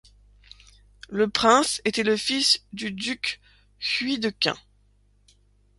Le 1.09 1.29
prince 1.29 1.79
était 1.85 2.01
le 2.01 2.17
fils 2.17 2.63
du 2.73 2.91
duc 2.91 3.39
Hui 3.79 4.17
de 4.17 4.31
Qin. 4.31 4.57